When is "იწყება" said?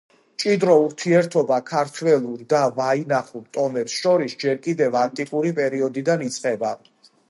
6.33-6.79